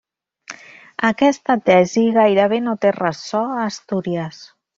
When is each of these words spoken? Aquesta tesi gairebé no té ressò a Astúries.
Aquesta 1.09 1.57
tesi 1.67 2.05
gairebé 2.15 2.59
no 2.69 2.75
té 2.87 2.95
ressò 2.97 3.45
a 3.53 3.61
Astúries. 3.67 4.43